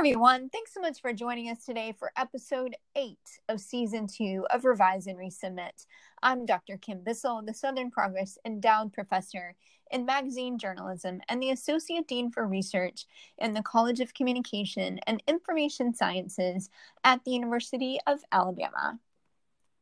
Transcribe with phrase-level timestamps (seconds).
[0.00, 0.48] everyone.
[0.48, 3.18] Thanks so much for joining us today for episode eight
[3.50, 5.84] of season two of Revise and Resubmit.
[6.22, 6.78] I'm Dr.
[6.78, 9.54] Kim Bissell, the Southern Progress Endowed Professor
[9.90, 13.04] in Magazine Journalism and the Associate Dean for Research
[13.36, 16.70] in the College of Communication and Information Sciences
[17.04, 18.98] at the University of Alabama.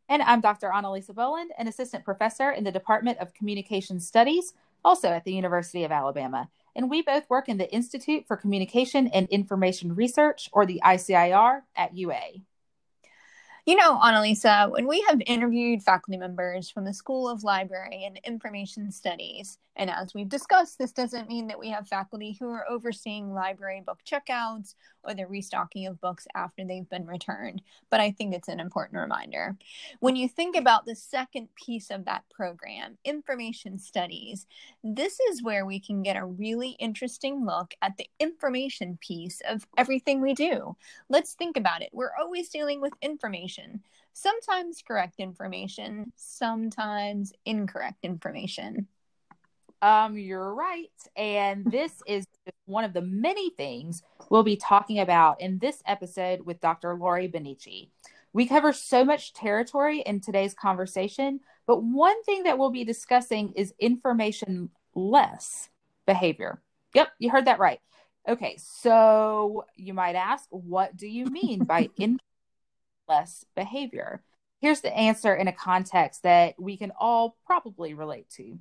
[0.09, 0.71] And I'm Dr.
[0.71, 4.53] Annalisa Boland, an Assistant Professor in the Department of Communication Studies,
[4.85, 9.09] also at the University of Alabama and we both work in the Institute for Communication
[9.09, 12.21] and Information Research, or the ICIR, at UA.
[13.67, 18.21] You know, Annalisa, when we have interviewed faculty members from the School of Library and
[18.25, 22.65] Information Studies, and as we've discussed, this doesn't mean that we have faculty who are
[22.71, 24.75] overseeing library book checkouts
[25.05, 29.01] or the restocking of books after they've been returned, but I think it's an important
[29.01, 29.57] reminder.
[30.01, 34.47] When you think about the second piece of that program, Information Studies,
[34.83, 39.67] this is where we can get a really interesting look at the information piece of
[39.77, 40.77] everything we do.
[41.09, 41.91] Let's think about it.
[41.93, 43.83] We're always dealing with information.
[44.13, 48.89] Sometimes correct information, sometimes incorrect information.
[49.81, 50.91] Um, you're right.
[51.17, 52.27] And this is
[52.67, 56.95] one of the many things we'll be talking about in this episode with Dr.
[56.95, 57.89] Lori Bonnici.
[58.33, 63.53] We cover so much territory in today's conversation, but one thing that we'll be discussing
[63.57, 65.71] is information less
[66.07, 66.61] behavior.
[66.95, 67.81] Yep, you heard that right.
[68.29, 72.19] Okay, so you might ask, what do you mean by in
[73.09, 74.23] less behavior?
[74.61, 78.59] Here's the answer in a context that we can all probably relate to.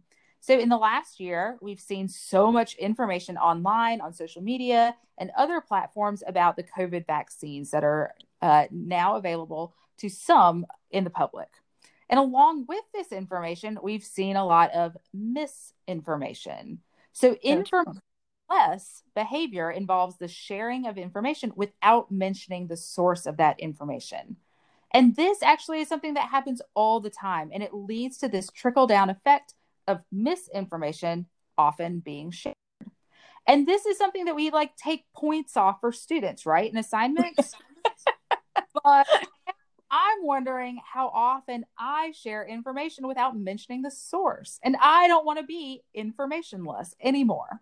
[0.47, 5.29] So, in the last year, we've seen so much information online, on social media, and
[5.37, 11.09] other platforms about the COVID vaccines that are uh, now available to some in the
[11.09, 11.49] public.
[12.09, 16.79] And along with this information, we've seen a lot of misinformation.
[17.11, 18.01] So, information
[18.49, 24.37] less behavior involves the sharing of information without mentioning the source of that information.
[24.93, 28.49] And this actually is something that happens all the time, and it leads to this
[28.49, 29.53] trickle down effect
[29.87, 31.27] of misinformation
[31.57, 32.55] often being shared.
[33.47, 36.69] And this is something that we like take points off for students, right?
[36.69, 37.53] In assignments.
[38.83, 39.07] but
[39.89, 44.59] I'm wondering how often I share information without mentioning the source.
[44.63, 47.61] And I don't want to be informationless anymore.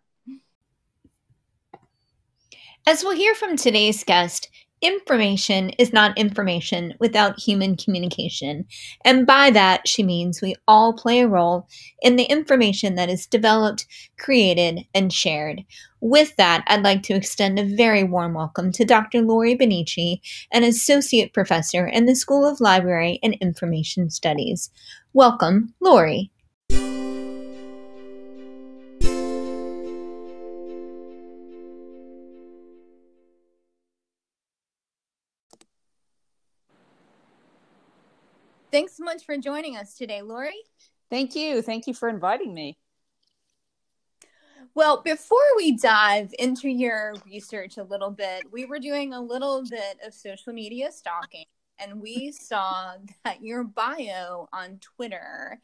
[2.88, 4.50] As we'll hear from today's guest,
[4.85, 8.66] information is not information without human communication.
[9.03, 11.68] And by that, she means we all play a role
[12.01, 13.88] in the information that is developed,
[14.19, 15.63] created, and shared.
[16.01, 19.22] With that, I'd like to extend a very warm welcome to Dr.
[19.22, 20.19] Lori Bonnici,
[20.51, 24.69] an associate professor in the School of Library and Information Studies.
[25.13, 26.31] Welcome, Lori.
[38.75, 40.62] Thanks so much for joining us today, Lori.
[41.09, 41.62] Thank you.
[41.62, 42.78] Thank you for inviting me.
[44.74, 49.63] Well, before we dive into your research a little bit, we were doing a little
[49.63, 51.46] bit of social media stalking
[51.80, 55.62] and we saw that your bio on Twitter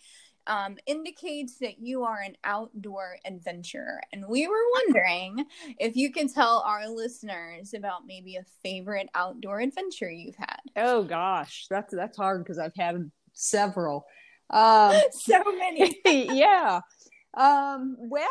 [0.47, 4.01] um, indicates that you are an outdoor adventurer.
[4.11, 5.45] And we were wondering
[5.79, 10.59] if you can tell our listeners about maybe a favorite outdoor adventure you've had.
[10.75, 14.05] Oh gosh, that's that's hard because I've had several.
[14.49, 15.99] Um, so many.
[16.05, 16.81] yeah.
[17.35, 18.27] Um, well,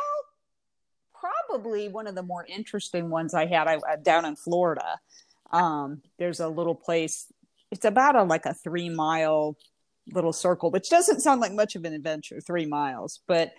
[1.14, 4.98] probably one of the more interesting ones I had I, uh, down in Florida.
[5.52, 7.32] Um, there's a little place.
[7.70, 9.56] It's about a like a three mile
[10.12, 13.20] little circle, which doesn't sound like much of an adventure, three miles.
[13.26, 13.52] But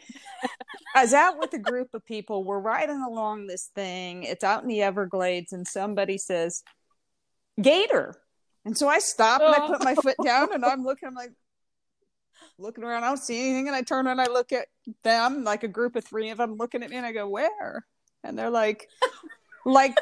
[0.96, 2.44] I was out with a group of people.
[2.44, 4.24] We're riding along this thing.
[4.24, 6.64] It's out in the Everglades, and somebody says,
[7.62, 8.16] Gator.
[8.66, 11.32] And so I stop and I put my foot down and I'm looking, I'm like,
[12.60, 13.04] looking around.
[13.04, 13.68] I don't see anything.
[13.68, 14.68] And I turn and I look at
[15.04, 17.86] them, like a group of three of them looking at me, and I go, Where?
[18.24, 18.88] And they're like,
[19.66, 19.98] like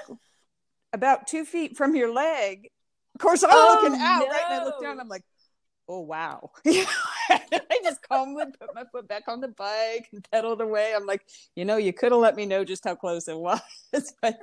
[0.94, 2.70] about two feet from your leg.
[3.16, 4.28] Of course, I'm oh, looking out, no.
[4.28, 4.44] right?
[4.50, 5.24] And I look down, I'm like,
[5.90, 10.94] oh wow i just calmly put my foot back on the bike and pedaled away
[10.96, 11.26] i'm like
[11.56, 13.60] you know you could have let me know just how close it was
[14.22, 14.40] but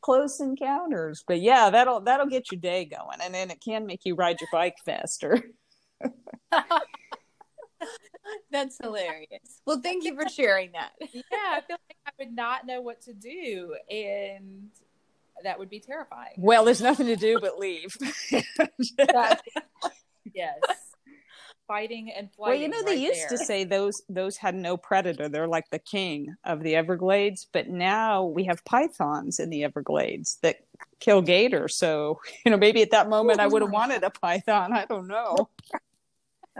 [0.00, 4.04] close encounters but yeah that'll that'll get your day going and then it can make
[4.04, 5.42] you ride your bike faster
[8.50, 9.62] That's hilarious.
[9.66, 10.90] Well, thank you for sharing that.
[11.00, 14.68] yeah, I feel like I would not know what to do, and
[15.42, 16.34] that would be terrifying.
[16.36, 17.96] Well, there's nothing to do but leave.
[20.40, 20.94] Yes.
[21.66, 23.38] fighting and well, you know, they right used there.
[23.38, 25.28] to say those those had no predator.
[25.28, 30.38] They're like the king of the Everglades, but now we have pythons in the Everglades
[30.42, 30.56] that
[30.98, 31.76] kill gators.
[31.76, 34.72] So, you know, maybe at that moment I would have wanted a python.
[34.72, 35.48] I don't know.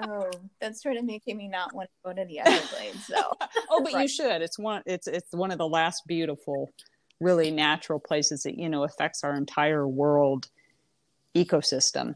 [0.03, 0.31] Oh,
[0.61, 3.07] that's sort of making me not want to go to the Everglades.
[3.07, 3.33] So,
[3.69, 4.41] Oh, but you should.
[4.41, 6.71] It's one it's it's one of the last beautiful,
[7.19, 10.49] really natural places that, you know, affects our entire world
[11.35, 12.15] ecosystem.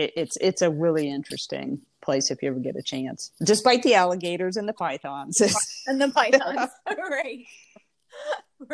[0.00, 3.32] It, it's it's a really interesting place if you ever get a chance.
[3.44, 5.40] Despite the alligators and the pythons.
[5.86, 6.70] and the pythons,
[7.10, 7.44] right?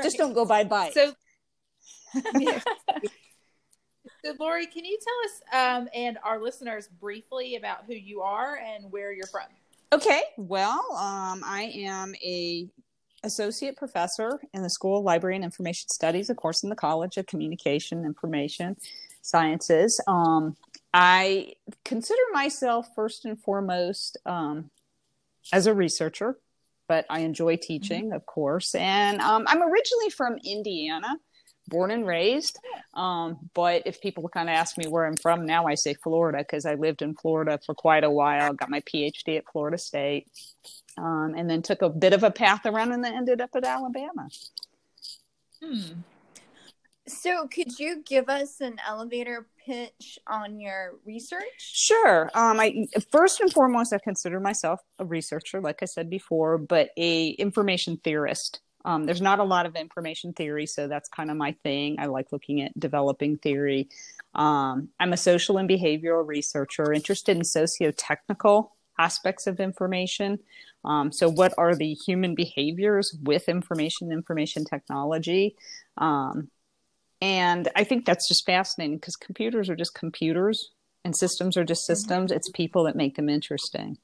[0.02, 0.90] Just don't go by bye.
[0.94, 1.12] So,
[2.38, 2.60] Yeah.
[4.24, 8.56] so Lori, can you tell us um, and our listeners briefly about who you are
[8.56, 9.46] and where you're from?
[9.92, 12.68] Okay, well, um, I am a
[13.22, 17.16] associate professor in the School of Library and Information Studies, of course, in the College
[17.16, 18.76] of Communication Information
[19.22, 20.00] Sciences.
[20.06, 20.56] Um,
[20.98, 21.52] I
[21.84, 24.70] consider myself first and foremost um,
[25.52, 26.38] as a researcher,
[26.88, 28.74] but I enjoy teaching, of course.
[28.74, 31.18] And um, I'm originally from Indiana,
[31.68, 32.58] born and raised.
[32.94, 36.38] Um, but if people kind of ask me where I'm from now, I say Florida
[36.38, 38.54] because I lived in Florida for quite a while.
[38.54, 40.30] Got my PhD at Florida State,
[40.96, 43.64] um, and then took a bit of a path around and then ended up at
[43.64, 44.30] Alabama.
[45.62, 46.00] Hmm.
[47.06, 51.42] So, could you give us an elevator pitch on your research?
[51.58, 52.30] Sure.
[52.34, 56.90] Um, I first and foremost, I consider myself a researcher, like I said before, but
[56.96, 58.60] a information theorist.
[58.84, 61.96] Um, there's not a lot of information theory, so that's kind of my thing.
[61.98, 63.88] I like looking at developing theory.
[64.34, 70.38] Um, I'm a social and behavioral researcher, interested in socio-technical aspects of information.
[70.84, 75.56] Um, so, what are the human behaviors with information, information technology?
[75.98, 76.48] Um,
[77.20, 80.70] and I think that's just fascinating because computers are just computers
[81.04, 82.32] and systems are just systems.
[82.32, 83.98] It's people that make them interesting.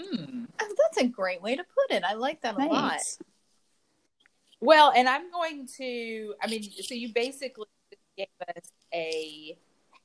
[0.00, 0.44] Hmm.
[0.60, 2.04] Oh, that's a great way to put it.
[2.04, 3.00] I like that a lot.
[4.60, 7.66] Well, and I'm going to, I mean, so you basically
[8.16, 9.56] gave us a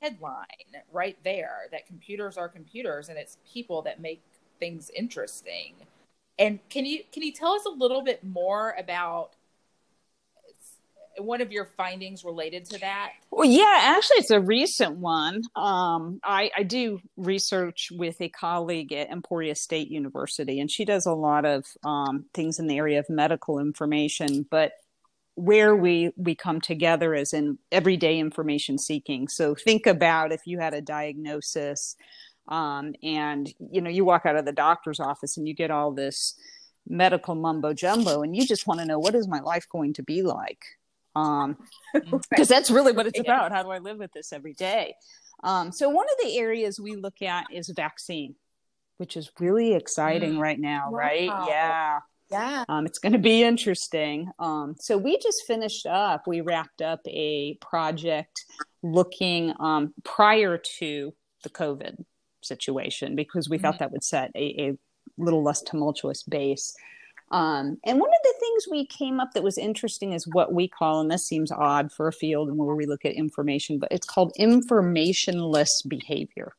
[0.02, 0.46] headline
[0.92, 4.22] right there that computers are computers and it's people that make
[4.60, 5.76] things interesting.
[6.38, 9.32] And can you can you tell us a little bit more about
[11.18, 13.12] one of your findings related to that?
[13.32, 15.44] Well, yeah, actually, it's a recent one.
[15.56, 21.06] Um, I, I do research with a colleague at Emporia State University, and she does
[21.06, 24.46] a lot of um, things in the area of medical information.
[24.50, 24.74] But
[25.36, 29.28] where we we come together is in everyday information seeking.
[29.28, 31.96] So think about if you had a diagnosis,
[32.48, 35.92] um, and you know you walk out of the doctor's office and you get all
[35.92, 36.36] this
[36.88, 40.04] medical mumbo jumbo, and you just want to know what is my life going to
[40.04, 40.66] be like
[41.16, 41.58] um
[42.30, 44.94] because that's really what it's about how do i live with this every day
[45.44, 48.36] um so one of the areas we look at is vaccine
[48.98, 50.40] which is really exciting Mm.
[50.40, 52.00] right now right yeah
[52.32, 52.64] Yeah.
[52.70, 54.32] um, it's going to be interesting.
[54.40, 56.26] Um, so we just finished up.
[56.26, 58.46] We wrapped up a project
[58.82, 61.14] looking um, prior to
[61.44, 62.04] the COVID
[62.42, 64.78] situation because we thought that would set a, a
[65.20, 66.74] little less tumultuous base.
[67.32, 70.68] Um, and one of the things we came up that was interesting is what we
[70.68, 73.92] call, and this seems odd for a field and where we look at information, but
[73.92, 76.54] it's called informationless behavior.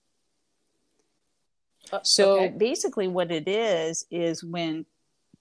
[1.93, 2.55] Uh, So okay.
[2.57, 4.87] basically, what it is is when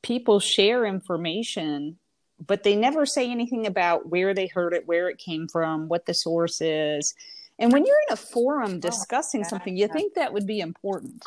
[0.03, 1.97] people share information,
[2.45, 6.05] but they never say anything about where they heard it, where it came from, what
[6.05, 7.15] the source is.
[7.57, 11.25] And when you're in a forum discussing yeah, something, you think that would be important.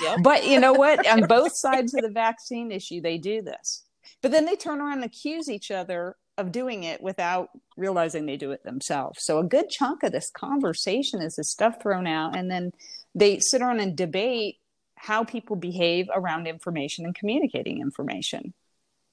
[0.00, 0.18] Yep.
[0.22, 1.06] But you know what?
[1.06, 3.84] On both sides of the vaccine issue, they do this.
[4.22, 8.36] But then they turn around and accuse each other of doing it without realizing they
[8.36, 9.24] do it themselves.
[9.24, 12.72] So a good chunk of this conversation is this stuff thrown out, and then
[13.14, 14.56] they sit around and debate
[14.96, 18.54] how people behave around information and communicating information.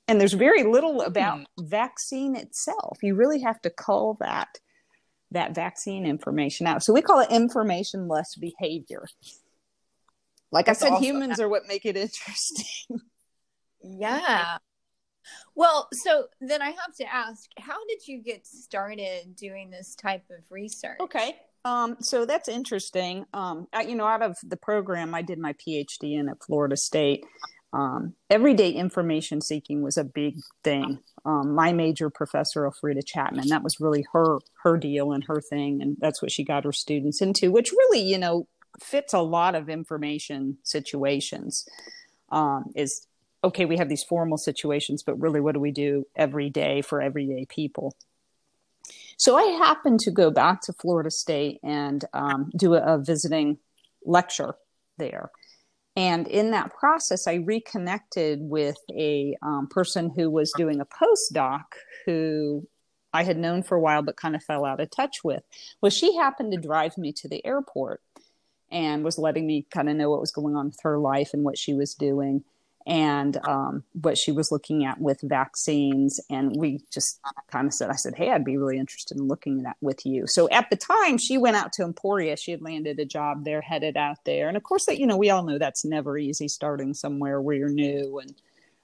[0.07, 1.65] And there's very little about hmm.
[1.65, 2.99] vaccine itself.
[3.01, 4.59] You really have to call that
[5.31, 6.83] that vaccine information out.
[6.83, 9.05] So we call it informationless behavior.
[10.55, 11.03] Like That's I said, awesome.
[11.03, 13.01] humans are what make it interesting.
[13.83, 14.57] Yeah.
[15.53, 20.23] Well, so then I have to ask, how did you get started doing this type
[20.31, 20.97] of research?
[21.01, 21.35] Okay.
[21.65, 23.25] Um, so that's interesting.
[23.33, 26.77] Um, I, you know, out of the program I did my PhD in at Florida
[26.77, 27.25] State,
[27.73, 30.99] um, everyday information seeking was a big thing.
[31.25, 35.81] Um, my major professor, Elfreda Chatman, that was really her her deal and her thing,
[35.81, 38.47] and that's what she got her students into, which really, you know,
[38.81, 41.67] fits a lot of information situations.
[42.29, 43.07] Um, is
[43.43, 47.01] okay, we have these formal situations, but really, what do we do every day for
[47.01, 47.95] everyday people?
[49.17, 53.57] So I happened to go back to Florida State and um, do a, a visiting
[54.03, 54.55] lecture
[54.97, 55.31] there.
[55.95, 61.63] And in that process, I reconnected with a um, person who was doing a postdoc
[62.05, 62.67] who
[63.13, 65.43] I had known for a while but kind of fell out of touch with.
[65.81, 68.01] Well, she happened to drive me to the airport
[68.75, 71.45] and was letting me kind of know what was going on with her life and
[71.45, 72.43] what she was doing
[72.85, 76.19] and um, what she was looking at with vaccines.
[76.29, 79.59] And we just kind of said, I said, Hey, I'd be really interested in looking
[79.59, 80.27] at that with you.
[80.27, 82.35] So at the time, she went out to Emporia.
[82.35, 84.49] She had landed a job there, headed out there.
[84.49, 87.55] And of course, that, you know, we all know that's never easy starting somewhere where
[87.55, 88.19] you're new.
[88.19, 88.35] And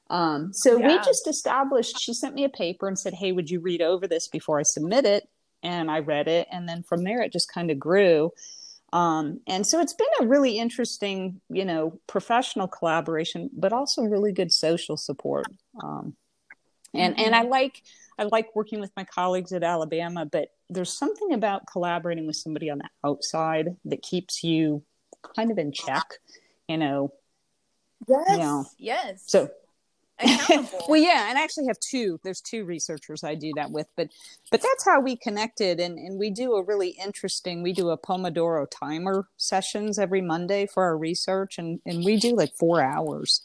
[0.10, 0.88] um, so yeah.
[0.88, 4.08] we just established, she sent me a paper and said, Hey, would you read over
[4.08, 5.28] this before I submit it?
[5.64, 6.48] And I read it.
[6.50, 8.32] And then from there, it just kind of grew
[8.94, 14.34] um, and so it's been a really interesting, you know, professional collaboration, but also really
[14.34, 15.48] good social support.
[15.82, 16.16] Um,
[16.94, 17.26] and mm-hmm.
[17.26, 17.82] and I like
[18.20, 22.70] I like working with my colleagues at Alabama, but there's something about collaborating with somebody
[22.70, 24.84] on the outside that keeps you
[25.36, 26.06] kind of in check,
[26.68, 27.14] you know.
[28.08, 28.30] Yes.
[28.30, 28.66] You know.
[28.78, 29.24] Yes.
[29.26, 29.52] So
[30.88, 32.20] well, yeah, and I actually have two.
[32.24, 34.10] There's two researchers I do that with, but
[34.52, 37.64] but that's how we connected, and and we do a really interesting.
[37.64, 42.36] We do a Pomodoro timer sessions every Monday for our research, and and we do
[42.36, 43.42] like four hours.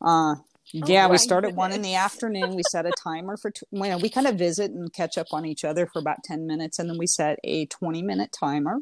[0.00, 0.36] Uh,
[0.72, 2.56] yeah, oh, we start at one in the afternoon.
[2.56, 5.46] We set a timer for, you know, we kind of visit and catch up on
[5.46, 6.78] each other for about 10 minutes.
[6.78, 8.80] And then we set a 20 minute timer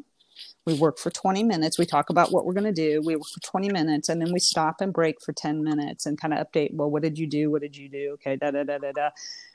[0.65, 1.77] we work for 20 minutes.
[1.77, 3.01] We talk about what we're going to do.
[3.05, 6.19] We work for 20 minutes and then we stop and break for 10 minutes and
[6.19, 6.73] kind of update.
[6.73, 7.51] Well, what did you do?
[7.51, 8.11] What did you do?
[8.13, 9.09] Okay, da da da da da.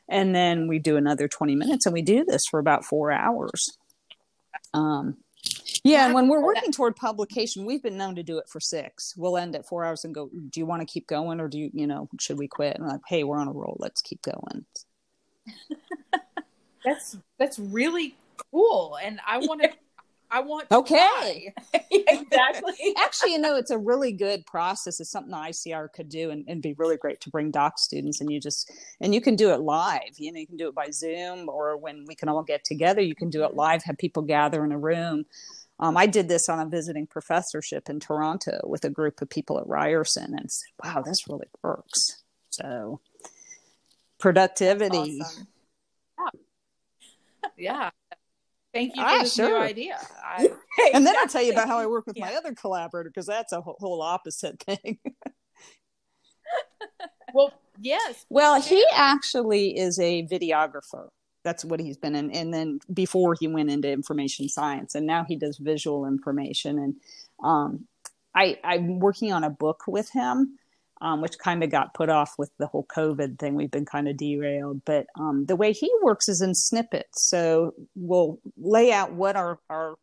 [0.09, 3.77] And then we do another 20 minutes and we do this for about four hours.
[4.73, 5.17] Um,
[5.83, 9.15] yeah, and when we're working toward publication, we've been known to do it for six.
[9.17, 11.59] We'll end at four hours and go, do you want to keep going or do
[11.59, 12.77] you, you know, should we quit?
[12.77, 13.77] And like, hey, we're on a roll.
[13.81, 14.67] Let's keep going.
[16.85, 18.15] that's that's really
[18.53, 18.99] cool.
[19.03, 19.71] And I want to
[20.31, 21.53] I want okay
[21.91, 22.75] exactly.
[22.97, 25.01] Actually, you know, it's a really good process.
[25.01, 28.21] It's something the ICR could do and, and be really great to bring doc students.
[28.21, 28.71] And you just
[29.01, 30.19] and you can do it live.
[30.19, 33.01] You know, you can do it by Zoom or when we can all get together.
[33.01, 33.83] You can do it live.
[33.85, 35.25] Have people gather in a room.
[35.81, 39.59] Um, I did this on a visiting professorship in Toronto with a group of people
[39.59, 43.01] at Ryerson, and said, "Wow, this really works." So,
[44.19, 45.21] productivity.
[45.23, 45.49] Awesome.
[46.19, 46.31] Yeah.
[47.57, 47.91] yeah.
[48.73, 49.49] Thank you for ah, this sure.
[49.49, 49.99] new idea.
[50.25, 50.49] I,
[50.95, 52.27] and then I'll tell you about how I work with yeah.
[52.27, 54.99] my other collaborator because that's a whole, whole opposite thing.
[57.35, 58.25] well, yes.
[58.31, 61.09] Well, he actually is a videographer.
[61.43, 62.31] That's what he's been in.
[62.31, 66.79] And then before he went into information science, and now he does visual information.
[66.79, 66.95] And
[67.43, 67.87] um,
[68.35, 70.59] I, I'm working on a book with him
[71.01, 73.55] um, which kind of got put off with the whole COVID thing.
[73.55, 74.83] We've been kind of derailed.
[74.85, 77.29] But um, the way he works is in snippets.
[77.29, 79.97] So we'll lay out what our, our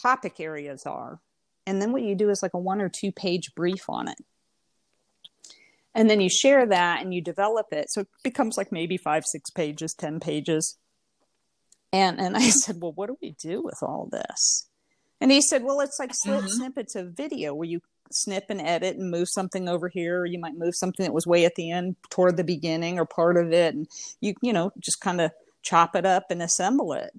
[0.00, 1.20] topic areas are.
[1.66, 4.18] And then what you do is like a one or two page brief on it.
[5.94, 7.90] And then you share that and you develop it.
[7.90, 10.76] So it becomes like maybe five, six pages, 10 pages.
[11.92, 14.68] And, and I said, well, what do we do with all this?
[15.20, 16.46] And he said, well, it's like mm-hmm.
[16.46, 20.38] snippets of video where you snip and edit and move something over here or you
[20.38, 23.52] might move something that was way at the end toward the beginning or part of
[23.52, 23.88] it and
[24.20, 25.30] you you know just kind of
[25.62, 27.10] chop it up and assemble it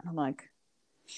[0.00, 0.50] and i'm like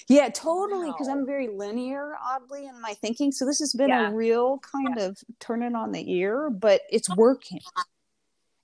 [0.07, 1.13] yeah totally because wow.
[1.13, 4.09] i'm very linear oddly in my thinking so this has been yeah.
[4.09, 5.05] a real kind yeah.
[5.05, 7.59] of turn it on the ear but it's working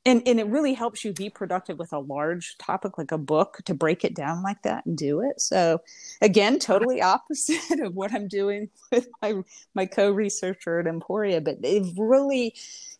[0.05, 3.59] and and it really helps you be productive with a large topic like a book
[3.65, 5.39] to break it down like that and do it.
[5.39, 5.81] So
[6.21, 9.43] again totally opposite of what i'm doing with my
[9.73, 12.55] my co-researcher at emporia but they've really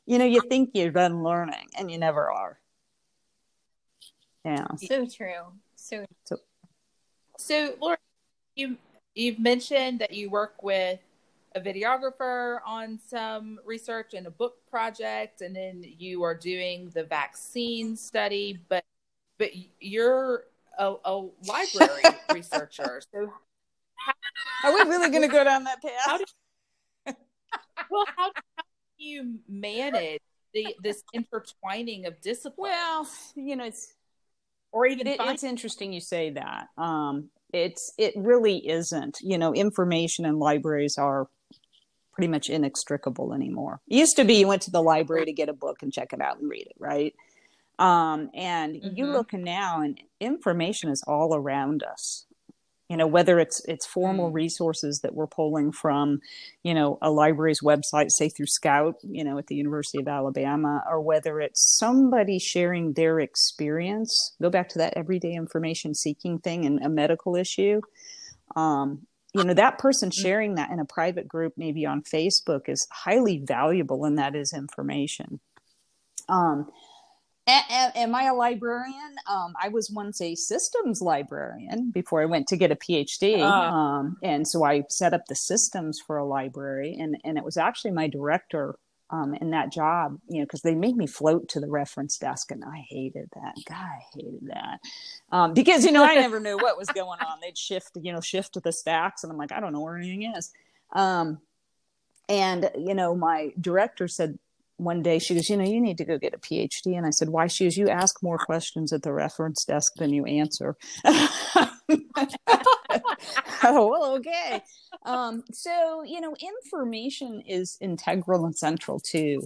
[0.05, 2.59] you know you think you're done learning and you never are.
[4.45, 4.67] Yeah.
[4.75, 5.53] So true.
[5.75, 6.37] So so,
[7.37, 7.97] so laura
[8.55, 8.77] you
[9.15, 10.99] you've mentioned that you work with
[11.55, 17.03] a videographer on some research and a book project, and then you are doing the
[17.03, 18.59] vaccine study.
[18.69, 18.83] But
[19.37, 20.45] but you're
[20.77, 23.33] a, a library researcher, so
[24.05, 25.91] how, are we really going to go down that path?
[26.05, 26.23] How do,
[27.89, 28.63] well, how, how
[28.97, 30.21] do you manage
[30.53, 32.57] the this intertwining of disciplines?
[32.57, 33.93] Well, you know, it's
[34.71, 36.67] or even it, it's interesting you say that.
[36.77, 39.19] Um, it's it really isn't.
[39.21, 41.27] You know, information and libraries are
[42.13, 43.81] pretty much inextricable anymore.
[43.87, 46.13] It used to be you went to the library to get a book and check
[46.13, 47.13] it out and read it, right?
[47.79, 48.95] Um, and mm-hmm.
[48.95, 52.25] you look now and information is all around us.
[52.89, 54.35] You know, whether it's it's formal mm.
[54.35, 56.19] resources that we're pulling from,
[56.63, 60.83] you know, a library's website, say through Scout, you know, at the University of Alabama,
[60.87, 64.35] or whether it's somebody sharing their experience.
[64.39, 67.81] Go back to that everyday information seeking thing and a medical issue.
[68.55, 72.87] Um, you know that person sharing that in a private group maybe on facebook is
[72.91, 75.39] highly valuable and that is information
[76.29, 76.69] um
[77.47, 79.15] am I a librarian?
[79.29, 83.39] Um, I was once a systems librarian before I went to get a PhD.
[83.39, 87.43] Uh, um, and so I set up the systems for a library, and, and it
[87.43, 88.75] was actually my director
[89.13, 92.49] um, in that job, you know, because they made me float to the reference desk,
[92.49, 93.53] and I hated that.
[93.69, 94.79] God, I hated that
[95.31, 97.37] um, because you know I never knew what was going on.
[97.39, 99.97] They'd shift, you know, shift to the stacks, and I'm like, I don't know where
[99.97, 100.51] anything is.
[100.93, 101.39] Um,
[102.27, 104.39] and you know, my director said,
[104.77, 106.97] one day she goes, you know, you need to go get a PhD.
[106.97, 107.45] And I said, why?
[107.45, 110.75] She goes, you ask more questions at the reference desk than you answer.
[111.05, 111.69] oh,
[113.63, 114.63] well, okay.
[115.05, 119.41] Um, so, you know, information is integral and central to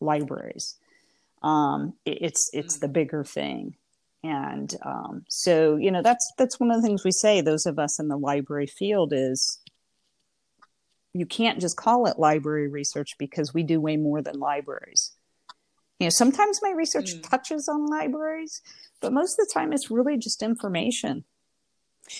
[0.00, 0.76] libraries.
[1.42, 3.76] Um, it, it's, it's the bigger thing.
[4.22, 7.78] And um, so, you know, that's, that's one of the things we say, those of
[7.78, 9.60] us in the library field is
[11.14, 15.12] you can't just call it library research because we do way more than libraries.
[15.98, 17.28] You know, sometimes my research mm.
[17.28, 18.62] touches on libraries,
[19.00, 21.24] but most of the time it's really just information.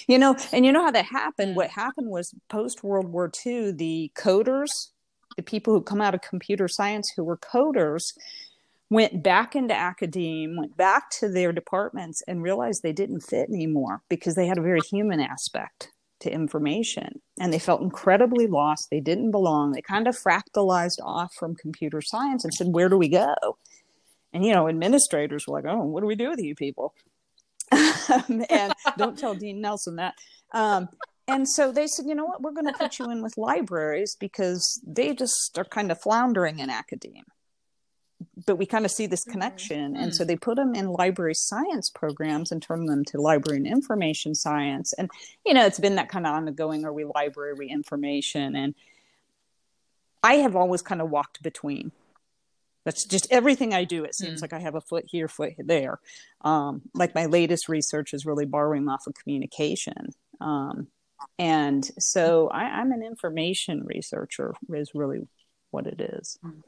[0.07, 1.53] You know, and you know how that happened?
[1.53, 1.57] Mm.
[1.57, 4.91] What happened was post World War II, the coders,
[5.37, 8.13] the people who come out of computer science who were coders,
[8.89, 14.03] went back into academe, went back to their departments, and realized they didn't fit anymore
[14.09, 19.01] because they had a very human aspect to information and they felt incredibly lost they
[19.01, 23.09] didn't belong they kind of fractalized off from computer science and said where do we
[23.09, 23.35] go
[24.33, 26.95] and you know administrators were like oh what do we do with you people
[28.50, 30.15] and don't tell dean nelson that
[30.53, 30.89] um,
[31.29, 34.17] and so they said you know what we're going to put you in with libraries
[34.19, 37.23] because they just are kind of floundering in academia
[38.47, 39.33] but we kind of see this mm-hmm.
[39.33, 39.95] connection.
[39.95, 40.03] Mm-hmm.
[40.03, 40.29] And so mm.
[40.29, 44.93] they put them in library science programs and turn them to library and information science.
[44.95, 45.11] And,
[45.45, 48.57] you know, it's been that kind of ongoing, are we library we information?
[48.57, 48.75] And
[50.23, 51.93] I have always kind of walked between.
[52.91, 54.03] That's just everything I do.
[54.03, 56.00] It seems mm like I have a foot here, foot there.
[56.41, 60.09] Um, like my latest research is really borrowing off of communication.
[60.41, 60.89] Um,
[61.39, 65.29] and so I, am an information researcher, is really
[65.71, 66.37] what it is.
[66.45, 66.63] Mm.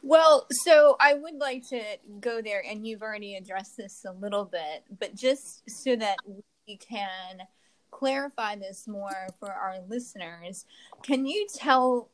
[0.00, 1.82] Well, so I would like to
[2.20, 6.18] go there, and you've already addressed this a little bit, but just so that
[6.66, 7.38] we can
[7.90, 10.66] clarify this more for our listeners,
[11.02, 12.11] can you tell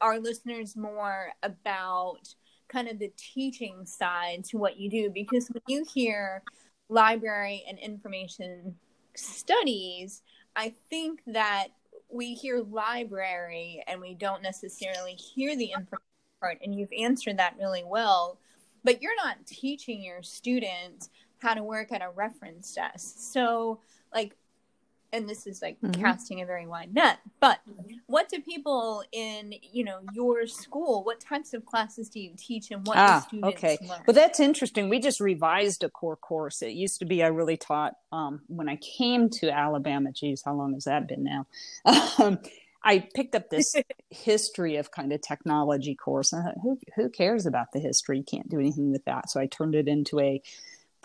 [0.00, 2.20] our listeners more about
[2.68, 5.10] kind of the teaching side to what you do?
[5.10, 6.42] Because when you hear
[6.88, 8.74] library and information
[9.14, 10.22] studies,
[10.54, 11.68] I think that
[12.08, 16.00] we hear library and we don't necessarily hear the information
[16.40, 18.38] part and you've answered that really well
[18.84, 23.80] but you're not teaching your students how to work at a reference desk so
[24.14, 24.36] like
[25.12, 26.00] and this is like mm-hmm.
[26.00, 27.60] casting a very wide net but
[28.06, 32.70] what do people in you know your school what types of classes do you teach
[32.70, 34.00] and what ah, students okay learn?
[34.06, 37.56] well that's interesting we just revised a core course it used to be i really
[37.56, 41.46] taught um, when i came to alabama geez how long has that been now
[42.18, 42.38] um,
[42.86, 43.74] I picked up this
[44.10, 46.32] history of kind of technology course.
[46.32, 48.18] And thought, who who cares about the history?
[48.18, 49.28] You can't do anything with that.
[49.28, 50.40] So I turned it into a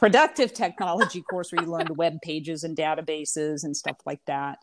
[0.01, 4.57] productive technology course where you learned web pages and databases and stuff like that.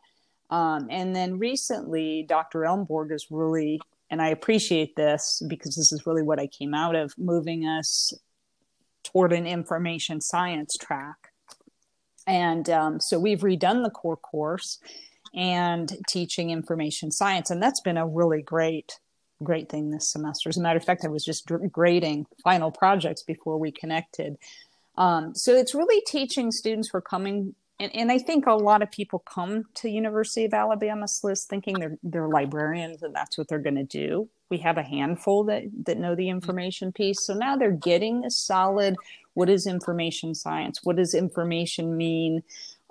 [0.50, 2.60] Um, and then recently, Dr.
[2.62, 6.96] Elmborg is really, and I appreciate this because this is really what I came out
[6.96, 8.12] of, moving us
[9.04, 11.30] toward an information science track.
[12.26, 14.80] And um, so we've redone the core course
[15.34, 17.50] and teaching information science.
[17.50, 18.98] And that's been a really great,
[19.42, 20.48] great thing this semester.
[20.48, 24.36] As a matter of fact, I was just grading final projects before we connected.
[24.98, 28.82] Um, so it's really teaching students who are coming and, and, I think a lot
[28.82, 33.46] of people come to University of Alabama SLIS thinking they're they're librarians and that's what
[33.46, 34.28] they're going to do.
[34.50, 38.30] We have a handful that that know the information piece, so now they're getting a
[38.32, 38.96] solid.
[39.34, 40.80] What is information science?
[40.82, 42.42] What does information mean?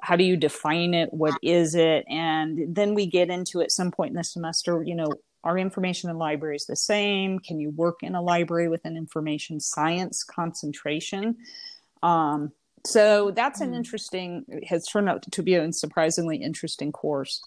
[0.02, 3.92] how do you define it what is it and then we get into at some
[3.92, 5.12] point in the semester you know
[5.44, 9.60] are information in libraries the same can you work in a library with an information
[9.60, 11.36] science concentration
[12.04, 12.52] um,
[12.86, 13.76] so that's an hmm.
[13.76, 17.42] interesting has turned out to be a surprisingly interesting course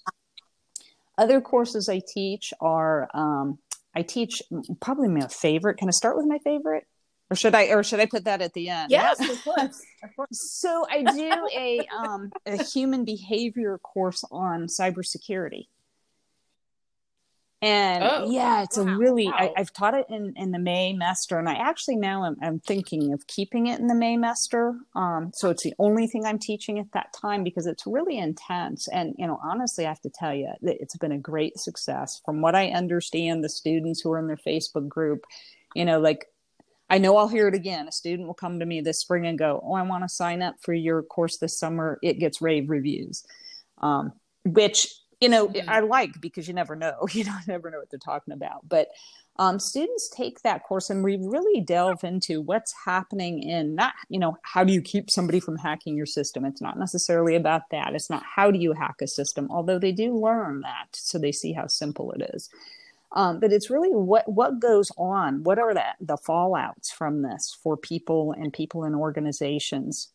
[1.18, 3.58] other courses i teach are um,
[3.94, 4.42] i teach
[4.80, 6.86] probably my favorite can i start with my favorite
[7.30, 8.90] or should I or should I put that at the end?
[8.90, 9.82] Yes, of course.
[10.02, 10.50] Of course.
[10.50, 15.66] So I do a um, a human behavior course on cybersecurity.
[17.62, 19.34] And Oh, yeah it's a really wow.
[19.36, 23.12] I, i've taught it in, in the Maymester, and i actually now am I'm thinking
[23.12, 24.78] of keeping it in the Maymester.
[24.94, 28.88] um, so it's the only thing i'm teaching at that time because it's really intense
[28.88, 32.20] and you know honestly i have to tell you that it's been a great success
[32.24, 35.24] from what i understand the students who are in their facebook group
[35.74, 36.26] you know like
[36.92, 37.86] I know I'll hear it again.
[37.86, 40.42] A student will come to me this spring and go, "Oh, I want to sign
[40.42, 43.24] up for your course this summer." It gets rave reviews,
[43.80, 44.12] um,
[44.44, 44.88] which
[45.20, 45.68] you know Mhm.
[45.68, 47.06] I like because you never know.
[47.12, 48.68] You don't never know what they're talking about.
[48.68, 48.88] But
[49.36, 54.18] um, students take that course and we really delve into what's happening in not you
[54.18, 56.44] know how do you keep somebody from hacking your system.
[56.44, 57.94] It's not necessarily about that.
[57.94, 61.32] It's not how do you hack a system, although they do learn that, so they
[61.32, 62.50] see how simple it is.
[63.12, 65.42] Um, but it's really what what goes on.
[65.42, 70.10] What are the the fallouts from this for people and people in organizations?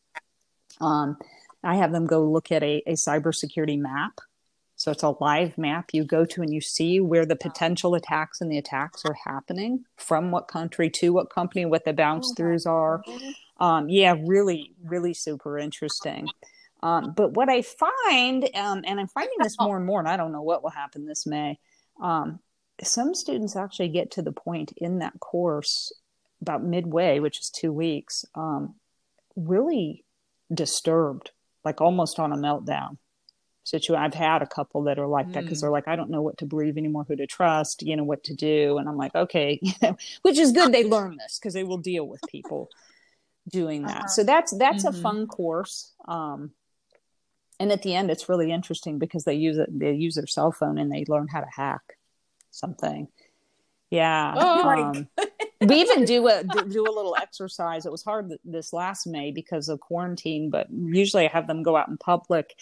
[0.80, 1.18] Um,
[1.64, 4.20] I have them go look at a, a cybersecurity map.
[4.78, 8.42] So it's a live map you go to and you see where the potential attacks
[8.42, 12.68] and the attacks are happening from what country to what company, what the bounce throughs
[12.68, 13.02] are.
[13.60, 16.28] Um, yeah, really, really super interesting.
[16.84, 20.18] Um, but what I find, um, and I'm finding this more and more, and I
[20.18, 21.58] don't know what will happen this May,
[22.02, 22.40] um,
[22.84, 25.94] some students actually get to the point in that course
[26.42, 28.76] about midway, which is two weeks, um,
[29.38, 30.04] really
[30.54, 31.32] disturbed,
[31.64, 32.98] like almost on a meltdown
[33.66, 34.02] situation.
[34.02, 35.62] I've had a couple that are like that because Mm.
[35.62, 38.24] they're like, I don't know what to believe anymore, who to trust, you know, what
[38.26, 38.78] to do.
[38.78, 40.72] And I'm like, okay, you know, which is good.
[40.72, 42.70] They learn this because they will deal with people
[43.50, 43.98] doing that.
[43.98, 44.08] Uh-huh.
[44.08, 44.90] So that's that's Mhm.
[44.90, 45.92] a fun course.
[46.08, 46.52] Um,
[47.60, 49.70] and at the end, it's really interesting because they use it.
[49.78, 51.98] They use their cell phone and they learn how to hack
[52.52, 53.08] something.
[53.92, 54.34] Yeah.
[54.38, 55.08] Oh, um,
[55.62, 57.86] we even do a do a little exercise.
[57.86, 61.78] It was hard this last May because of quarantine, but usually I have them go
[61.78, 62.56] out in public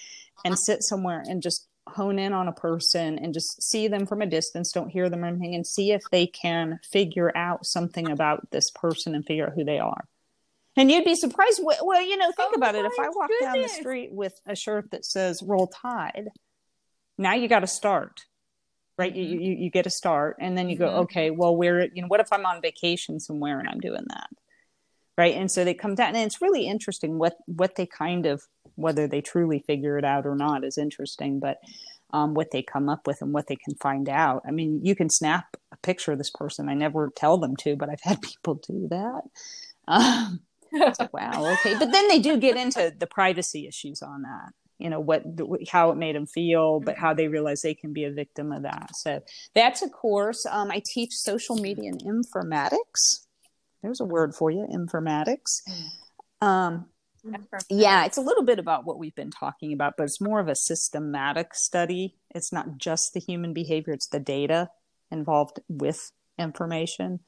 [0.46, 4.22] and sit somewhere and just hone in on a person and just see them from
[4.22, 8.10] a distance, don't hear them or anything, and see if they can figure out something
[8.10, 10.06] about this person and figure out who they are.
[10.76, 11.60] And you'd be surprised.
[11.62, 12.86] Well, you know, think Oh about it.
[12.86, 16.30] If I walk down the street with a shirt that says "Roll Tide,"
[17.17, 18.22] now you got to start
[18.98, 20.98] right you, you you get a start and then you go Mhm.
[21.00, 24.30] okay well where you know what if i'm on vacation somewhere and i'm doing that
[25.17, 28.43] right and so they come down and it's really interesting what what they kind of
[28.75, 31.57] whether they truly figure it out or not is interesting but
[32.12, 34.43] um, what they come up with and what they can find out.
[34.47, 36.69] I mean you can snap a picture of this person.
[36.69, 39.21] I never tell them to but i've had people do that.
[39.88, 40.41] Um,
[41.12, 41.75] wow okay.
[41.77, 45.23] But then they do get into the privacy issues on that you know what
[45.71, 48.63] how it made them feel but how they realize they can be a victim of
[48.63, 48.89] that.
[48.95, 49.21] So
[49.55, 50.45] that's a course.
[50.45, 53.25] Um, i teach social media and informatics.
[53.81, 55.62] There's a word for you informatics.
[56.41, 56.88] Um,
[57.69, 60.47] yeah it's a little bit about what we've been talking about but it's more of
[60.47, 62.15] a systematic study.
[62.33, 64.69] It's not just the human behavior it's the data
[65.12, 67.19] involved with information.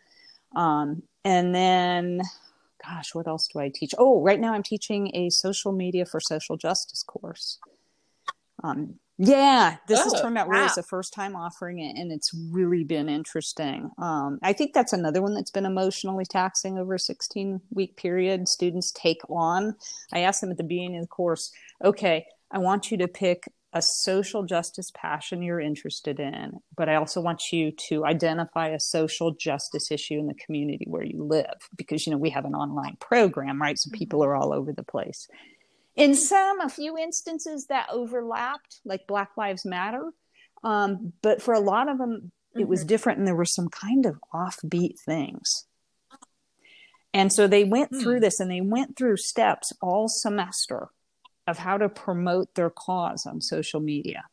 [0.56, 2.22] Um, and then
[2.86, 3.94] gosh what else do i teach?
[3.98, 7.60] Oh right now i'm teaching a social media for social justice course.
[8.64, 12.12] Um, yeah this has Oh, turned out really it's the first time offering it and
[12.12, 16.96] it's really been interesting um, i think that's another one that's been emotionally taxing over
[16.96, 19.76] a 16 week period students take on
[20.14, 21.52] i asked them at the beginning of the course
[21.84, 26.96] okay i want you to pick a social justice passion you're interested in, but I
[26.96, 31.58] also want you to identify a social justice issue in the community where you live
[31.76, 33.78] because, you know, we have an online program, right?
[33.78, 35.28] So people are all over the place.
[35.96, 40.12] In some, a few instances that overlapped, like Black Lives Matter.
[40.64, 44.06] Um, but for a lot of them, it was different and there were some kind
[44.06, 45.66] of offbeat things.
[47.14, 48.22] And so they went through Hmm.
[48.22, 50.90] this and they went through steps all semester
[51.48, 54.26] of how to promote their cause on social media.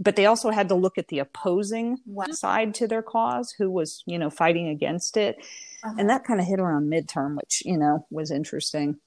[0.00, 2.26] But they also had to look at the opposing Wow.
[2.30, 5.44] side to their cause, who was, you know, fighting against it.
[5.84, 8.98] And that kind of hit around midterm, which, you know, was interesting.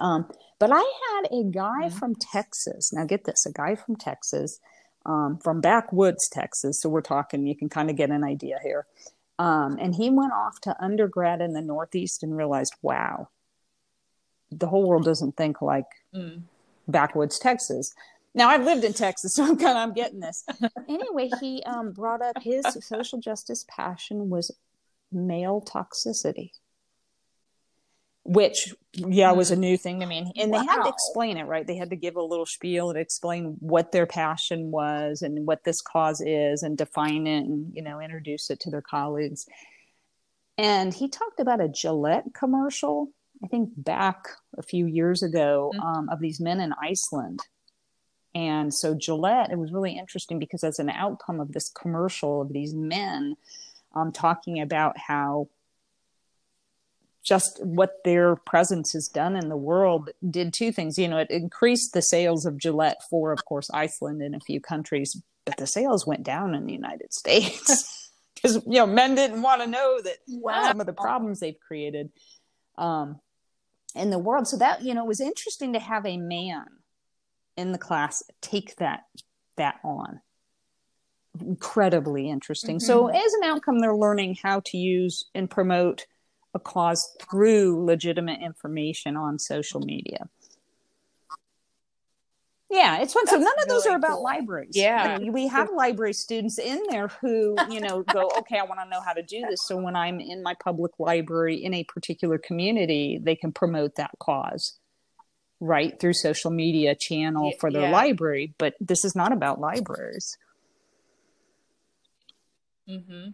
[0.00, 1.92] Um, but I had a guy Mhm.
[1.92, 2.92] from Texas.
[2.92, 4.60] Now, get this a guy from Texas,
[5.06, 6.80] um, from backwoods Texas.
[6.80, 8.86] So we're talking, you can kind of get an idea here.
[9.38, 13.28] Um, and he went off to undergrad in the Northeast and realized, wow,
[14.50, 16.42] the whole world doesn't think like Mm.
[16.86, 17.92] backwoods Texas.
[18.34, 20.44] Now I've lived in Texas, so I'm kind of I'm getting this.
[20.88, 24.50] anyway, he um, brought up his social justice passion was
[25.12, 26.52] male toxicity,
[28.24, 30.18] which yeah was a new thing to me.
[30.18, 31.66] And, and they had to explain it, right?
[31.66, 35.64] They had to give a little spiel and explain what their passion was and what
[35.64, 39.46] this cause is, and define it, and you know introduce it to their colleagues.
[40.56, 43.10] And he talked about a Gillette commercial,
[43.42, 45.84] I think back a few years ago, Mhm.
[45.84, 47.40] um, of these men in Iceland
[48.34, 52.52] And so Gillette, it was really interesting because as an outcome of this commercial of
[52.52, 53.36] these men
[53.94, 55.48] um, talking about how
[57.24, 60.98] just what their presence has done in the world did two things.
[60.98, 64.60] You know, it increased the sales of Gillette for, of course, Iceland and a few
[64.60, 69.42] countries, but the sales went down in the United States because you know men didn't
[69.42, 70.68] want to know that wow.
[70.68, 72.10] some of the problems they've created
[72.76, 73.18] um,
[73.94, 74.46] in the world.
[74.46, 76.66] So that you know it was interesting to have a man
[77.56, 79.04] in the class take that
[79.56, 80.20] that on
[81.40, 82.86] incredibly interesting mm-hmm.
[82.86, 86.06] so as an outcome they're learning how to use and promote
[86.54, 90.28] a cause through legitimate information on social media
[92.70, 93.22] yeah, it's fun.
[93.24, 94.24] That's so none of those are about cool.
[94.24, 94.72] libraries.
[94.72, 98.88] Yeah, we have library students in there who, you know, go, okay, I want to
[98.88, 99.62] know how to do this.
[99.62, 104.10] So when I'm in my public library in a particular community, they can promote that
[104.18, 104.76] cause
[105.60, 107.90] right through social media channel for their yeah.
[107.90, 110.36] library but this is not about libraries
[112.88, 113.28] mm-hmm.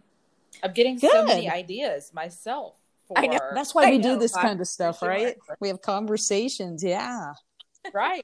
[0.63, 1.11] i'm getting Good.
[1.11, 2.75] so many ideas myself
[3.15, 3.39] for, I know.
[3.53, 4.15] that's why I we know.
[4.15, 5.09] do this kind of stuff sure.
[5.09, 7.33] right we have conversations yeah
[7.93, 8.23] right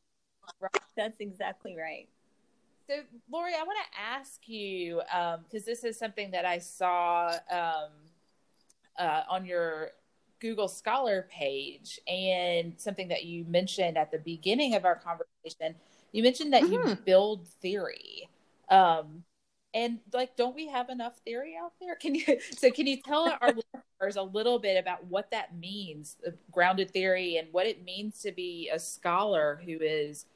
[0.60, 2.08] right that's exactly right
[2.88, 2.94] so
[3.30, 7.90] lori i want to ask you because um, this is something that i saw um,
[8.98, 9.90] uh, on your
[10.40, 15.74] Google Scholar page and something that you mentioned at the beginning of our conversation.
[16.12, 16.88] You mentioned that mm-hmm.
[16.88, 18.28] you build theory.
[18.68, 19.24] Um,
[19.74, 21.94] and like, don't we have enough theory out there?
[21.96, 22.24] Can you,
[22.56, 23.52] so can you tell our
[24.00, 26.16] listeners a little bit about what that means,
[26.50, 30.26] grounded theory and what it means to be a scholar who is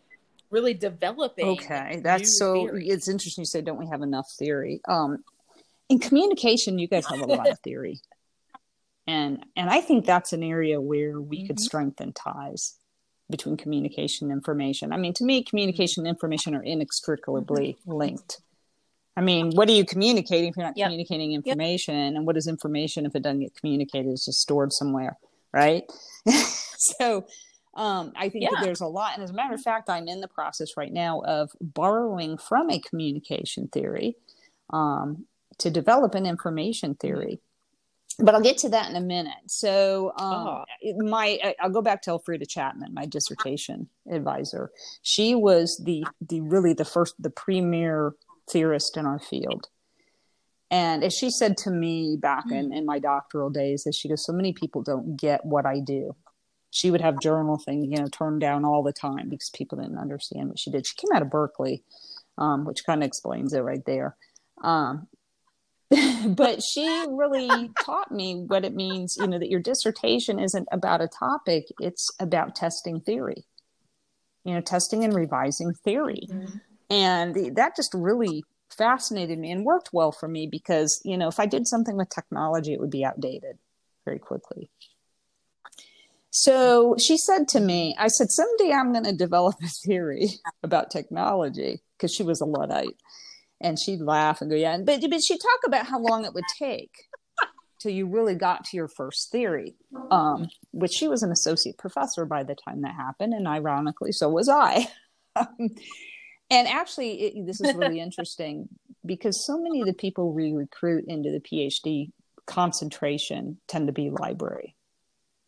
[0.51, 1.47] really developing.
[1.47, 2.01] Okay.
[2.03, 2.89] That's so, theory.
[2.89, 4.81] it's interesting you say, don't we have enough theory?
[4.89, 5.23] Um,
[5.89, 8.01] in communication, you guys have a lot of theory
[9.11, 11.49] and and i think that's an area where we mm-hmm.
[11.49, 12.77] could strengthen ties
[13.29, 17.93] between communication and information i mean to me communication and information are inextricably mm-hmm.
[17.93, 18.41] linked
[19.17, 20.87] i mean what are you communicating if you're not yep.
[20.87, 22.17] communicating information yep.
[22.17, 25.17] and what is information if it doesn't get communicated it's just stored somewhere
[25.53, 25.85] right
[26.33, 27.27] so
[27.73, 28.49] um, I think yeah.
[28.51, 29.15] that there's a lot.
[29.15, 32.69] And as a matter of fact, I'm in the process right now of borrowing from
[32.69, 34.17] a communication theory
[34.71, 35.25] um,
[35.59, 37.41] to develop an information theory
[38.23, 39.33] but I'll get to that in a minute.
[39.47, 40.65] So, um, oh.
[40.99, 44.71] my I'll go back to Elfreda Chatman, my dissertation advisor.
[45.03, 48.15] She was the the really the first the premier
[48.51, 49.69] theorist in our field.
[50.71, 54.25] And as she said to me back in, in my doctoral days, as she goes,
[54.25, 56.15] so many people don't get what I do.
[56.71, 59.99] She would have journal things, you know, turned down all the time because people didn't
[59.99, 60.87] understand what she did.
[60.87, 61.83] She came out of Berkeley,
[62.39, 64.17] um, which kind of explains it right there.
[64.63, 65.09] Um,
[66.29, 71.01] but she really taught me what it means, you know, that your dissertation isn't about
[71.01, 73.45] a topic, it's about testing theory,
[74.45, 76.29] you know, testing and revising theory.
[76.31, 76.59] Mm-hmm.
[76.91, 78.45] And that just really
[78.77, 82.09] fascinated me and worked well for me because, you know, if I did something with
[82.09, 83.59] technology, it would be outdated
[84.05, 84.71] very quickly.
[86.31, 90.29] So she said to me, I said, someday I'm going to develop a theory
[90.63, 92.97] about technology because she was a Luddite
[93.61, 94.79] and she'd laugh and go, yeah.
[94.79, 96.93] But, but she'd talk about how long it would take
[97.81, 99.75] till you really got to your first theory,
[100.11, 103.33] um, which she was an associate professor by the time that happened.
[103.33, 104.87] And ironically, so was I.
[106.51, 108.69] and actually, it, this is really interesting
[109.07, 112.11] because so many of the people we recruit into the PhD
[112.47, 114.75] concentration tend to be library.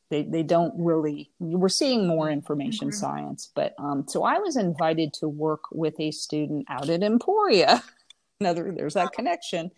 [0.08, 2.98] They, they don't really we're seeing more information mm-hmm.
[2.98, 7.82] science but um, so i was invited to work with a student out at emporia
[8.40, 9.70] another there's that connection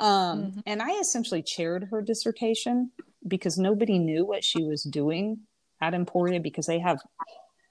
[0.00, 0.60] um, mm-hmm.
[0.66, 2.90] and i essentially chaired her dissertation
[3.28, 5.38] because nobody knew what she was doing
[5.80, 6.98] at emporia because they have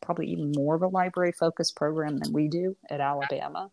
[0.10, 3.70] probably even more of a library focused program than we do at alabama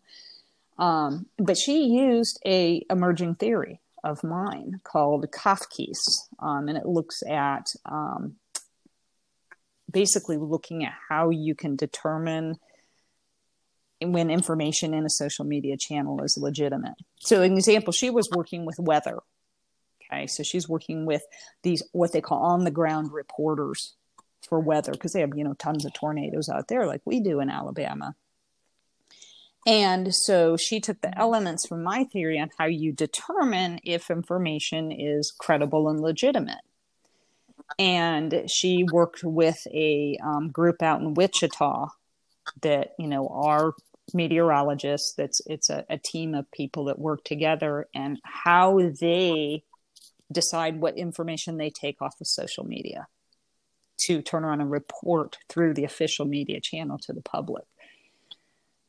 [0.77, 5.99] um, but she used a emerging theory of mine called Kafkies,
[6.39, 8.35] um, and it looks at um,
[9.91, 12.57] basically looking at how you can determine
[14.01, 16.93] when information in a social media channel is legitimate.
[17.19, 19.17] So, an example, she was working with weather.
[20.05, 21.23] Okay, so she's working with
[21.63, 23.96] these what they call on the ground reporters
[24.41, 27.39] for weather because they have you know tons of tornadoes out there like we do
[27.39, 28.15] in Alabama.
[29.65, 34.93] And so she took the elements from my theory on how you determine if information
[34.93, 36.61] is credible and legitimate.
[37.77, 41.89] And she worked with a um, group out in Wichita
[42.61, 43.73] that you know are
[44.13, 49.63] meteorologists that's it's a, a team of people that work together and how they
[50.31, 53.07] decide what information they take off of social media
[53.97, 57.65] to turn around and report through the official media channel to the public.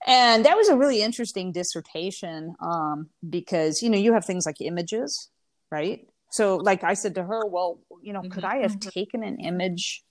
[0.07, 4.61] And that was a really interesting dissertation um, because you know you have things like
[4.61, 5.29] images
[5.71, 6.09] right?
[6.31, 8.91] So like i said to her well you know could i have Mhm.
[8.91, 10.05] taken an image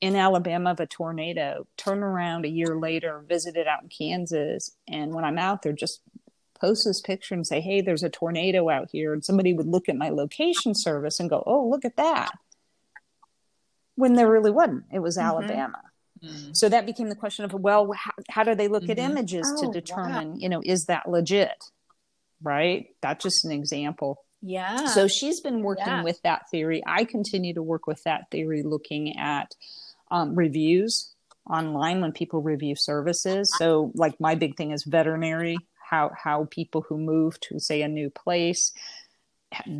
[0.00, 4.76] in alabama of a tornado turn around a year later visit it out in kansas
[4.86, 6.00] and when i'm out there just
[6.60, 9.88] post this picture and say hey there's a tornado out here and somebody would look
[9.88, 12.30] at my location service and go oh look at that
[13.96, 15.22] when there really wasn't it was Mhm.
[15.24, 15.80] alabama
[16.24, 16.56] Mm.
[16.56, 19.04] so that became the question of well how, how do they look at Mhm.
[19.10, 19.72] images Oh, to wow.
[19.72, 21.62] determine you know is that legit
[22.42, 24.86] right that's just an example Yeah.
[24.86, 26.02] so she's been working Yeah.
[26.02, 29.54] with that theory i continue to work with that theory looking at
[30.10, 31.12] um, reviews
[31.50, 36.80] online when people review services so like my big thing is veterinary how how people
[36.82, 38.72] who move to say a new place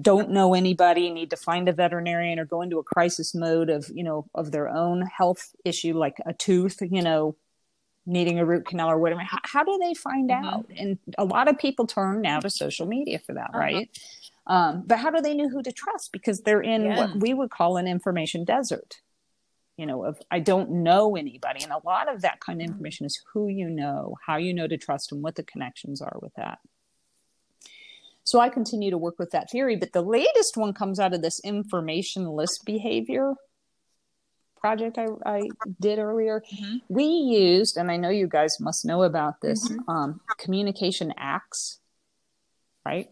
[0.01, 3.91] don't know anybody need to find a veterinarian or go into a crisis mode of
[3.93, 7.37] you know of their own health issue like a tooth you know
[8.09, 9.21] needing a root canal or whatever.
[9.23, 10.45] How, how do they find Mhm.
[10.45, 10.67] out?
[10.79, 13.59] And a lot of people turn now to social media for that Uh-huh.
[13.59, 13.91] right?
[14.47, 16.13] Um, but how do they know who to trust?
[16.13, 16.97] Because they're in Yeah.
[16.97, 19.01] what we would call an information desert
[19.77, 21.63] you know of i don't know anybody.
[21.63, 24.67] And a lot of that kind of information is who you know how you know
[24.67, 26.61] to trust and what the connections are with that
[28.27, 31.23] so i continue to work with that theory but the latest one comes out of
[31.23, 33.33] this informationless behavior
[34.61, 36.81] project i, I did earlier Mhm.
[36.89, 39.89] we used and i know you guys must know about this Mhm.
[39.89, 41.81] um, communication acts
[42.85, 43.09] right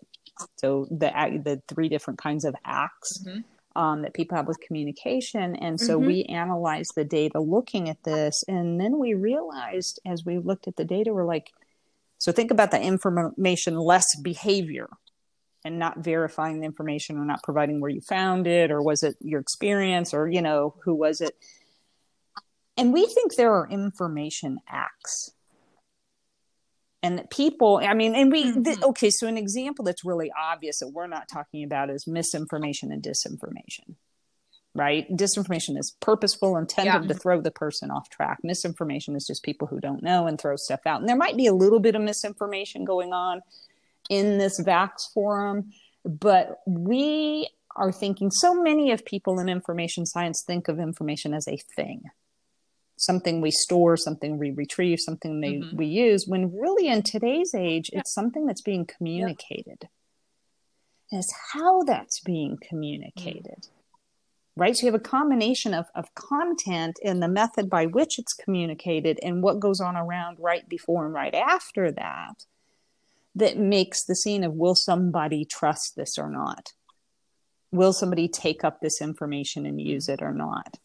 [0.57, 1.11] so the
[1.45, 3.45] the three different kinds of acts Mhm.
[3.77, 5.57] um, that people have with communication.
[5.57, 6.07] And so Mhm.
[6.07, 8.45] we analyzed the data looking at this.
[8.47, 11.53] And then we realized as we looked at the data, we're like,
[12.19, 14.89] so think about the information less behavior
[15.65, 19.17] and not verifying the information or not providing where you found it or was it
[19.21, 21.35] your experience or, you know, who was it?
[22.77, 25.31] And we think there are information acts.
[27.03, 28.83] And that people, I mean, and we, th- Mhm.
[28.91, 33.03] okay, so an example that's really obvious that we're not talking about is misinformation and
[33.03, 33.97] disinformation,
[34.75, 35.07] right?
[35.11, 37.09] Disinformation is purposeful, intended Yeah.
[37.09, 38.39] to throw the person off track.
[38.43, 41.01] Misinformation is just people who don't know and throw stuff out.
[41.01, 43.43] And there might be a little bit of misinformation going on
[44.11, 45.71] in this VAX forum,
[46.05, 51.49] but we are thinking so many of people in information science think of information as
[51.49, 52.03] a thing
[52.97, 55.75] something we store something we retrieve something they, Mhm.
[55.75, 59.89] we use when really in today's age it's something that's being communicated.
[61.11, 63.69] It's how that's being communicated.
[64.57, 64.77] Right?
[64.77, 69.19] So you have a combination of, of content and the method by which it's communicated
[69.25, 72.47] and what goes on around right before and right after that
[73.35, 76.73] that makes the scene of will somebody trust this or not
[77.73, 80.79] will somebody take up this information and use it or not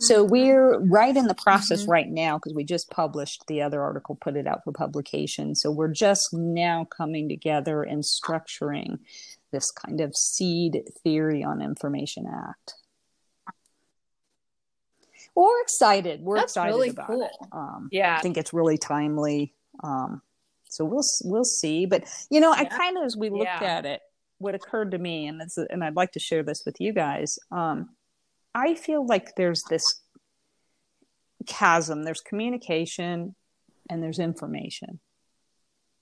[0.00, 4.16] so we're right in the process right now because we just published the other article,
[4.18, 5.54] put it out for publication.
[5.54, 9.00] So we're just now coming together and structuring
[9.52, 12.74] this kind of seed theory on Information Act.
[15.34, 16.22] We're excited.
[16.22, 17.22] We're That's excited really about cool.
[17.22, 17.32] it.
[17.52, 18.16] Um, Yeah.
[18.16, 19.54] I think it's really timely.
[19.84, 20.22] Um,
[20.70, 21.84] so we'll we'll see.
[21.84, 23.62] But you know, I kind of as we looked Yeah.
[23.62, 24.00] at it,
[24.38, 27.38] what occurred to me, and this, and I'd like to share this with you guys.
[27.52, 27.90] Um,
[28.54, 30.00] I feel like there's this
[31.46, 32.04] chasm.
[32.04, 33.34] There's communication,
[33.90, 35.00] and there's information.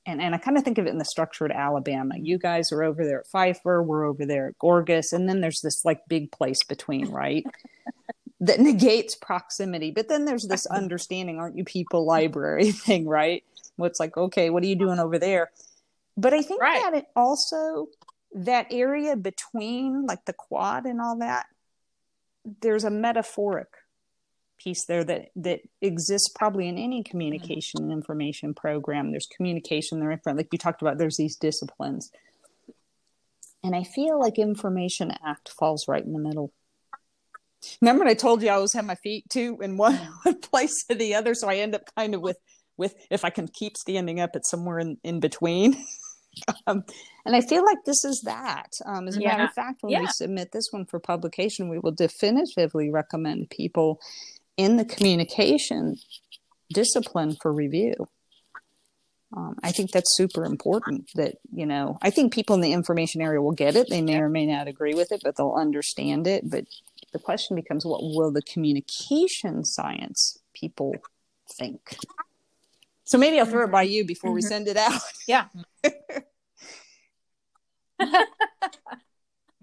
[0.07, 2.15] And, and I kind of think of it in the structure structured Alabama.
[2.19, 5.61] You guys are over there at Phifer, we're over there at Gorgas, and then there's
[5.61, 7.45] this like big place between, right?
[8.41, 9.91] that negates proximity.
[9.91, 13.45] But then there's this understanding, aren't you people library thing, right?
[13.79, 15.51] What's like, okay, what are you doing over there?
[16.17, 16.83] But I think Right.
[16.83, 17.89] that it also
[18.33, 21.47] that area between like the quad and all that,
[22.61, 23.69] there's a metaphoric
[24.59, 27.11] piece there that that exists probably in any mm-hmm.
[27.11, 29.11] communication and information program.
[29.13, 30.99] There's communication there, in front, like you talked about.
[30.99, 32.11] There's these disciplines,
[33.63, 36.53] and I feel like Information Act falls right in the middle.
[37.81, 40.85] Remember, when I told you I always have my feet too in one, one place
[40.87, 42.39] to the other, so I end up kind of with
[42.79, 45.77] with if I can keep standing up, it's somewhere in in between.
[46.67, 46.85] um,
[47.27, 48.71] and I feel like this is that.
[48.87, 50.01] Um, as a matter of fact, when Yeah.
[50.01, 54.01] we submit this one for publication, we will definitively recommend people
[54.57, 55.97] in the communication
[56.73, 57.95] discipline for review.
[59.37, 61.11] Um, I think that's super important.
[61.17, 63.91] That you know, I think people in the information area will get it.
[63.91, 66.49] They may or may not agree with it, but they'll understand it.
[66.49, 66.65] But
[67.13, 70.95] the question becomes, what will the communication science people
[71.59, 71.99] think?
[73.09, 74.49] So maybe I'll throw it by you before we Mhm.
[74.49, 75.01] send it out.
[75.27, 75.47] Yeah.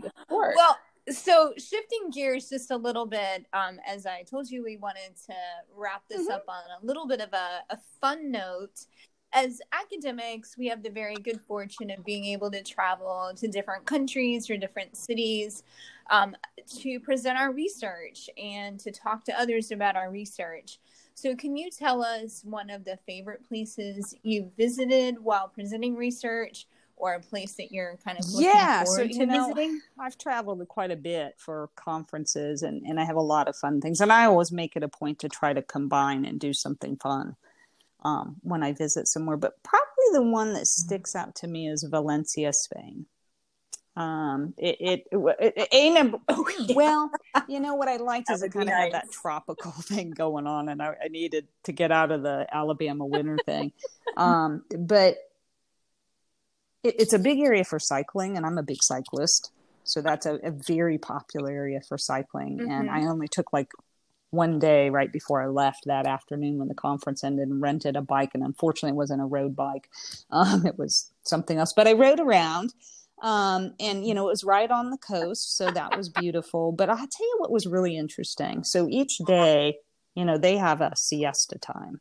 [0.03, 0.55] Of course.
[0.57, 0.77] Well,
[1.09, 5.35] so shifting gears just a little bit, um, as I told you, we wanted to
[5.75, 6.31] wrap this mm-hmm.
[6.31, 8.85] up on a little bit of a, a fun note
[9.35, 13.85] as academics, we have the very good fortune of being able to travel to different
[13.85, 15.63] countries or different cities
[16.09, 16.35] um,
[16.79, 20.79] to present our research and to talk to others about our research.
[21.15, 26.67] So, can you tell us one of the favorite places you visited while presenting research?
[26.97, 29.81] Or a place that you're kind of yeah, so you know, visiting?
[29.99, 33.81] I've traveled quite a bit for conferences, and and I have a lot of fun
[33.81, 33.99] things.
[33.99, 37.35] And I always make it a point to try to combine and do something fun
[38.05, 39.35] um, when I visit somewhere.
[39.35, 40.85] But probably the one that mm-hmm.
[40.85, 43.07] sticks out to me is Valencia, Spain.
[43.97, 47.09] Um, it, it, it, it ain't oh, well,
[47.47, 50.69] you know what I liked is it kind of had that tropical thing going on,
[50.69, 53.71] and I, I, needed to get out of the Alabama winter thing.
[54.17, 55.17] Um, but
[56.83, 59.51] it, it's a big area for cycling, and I'm a big cyclist,
[59.85, 62.57] so that's a, a very popular area for cycling.
[62.57, 62.71] Mm-hmm.
[62.71, 63.71] And I only took like
[64.31, 68.01] one day right before I left that afternoon when the conference ended and rented a
[68.01, 68.31] bike.
[68.33, 69.89] And unfortunately, it wasn't a road bike,
[70.31, 71.71] um, it was something else.
[71.73, 72.73] But I rode around.
[73.25, 76.71] Um, and you know, it was right on the coast, so that was beautiful.
[76.71, 78.63] But I'll tell you what was really interesting.
[78.63, 79.79] So each day,
[80.13, 81.99] you know, they have a siesta time.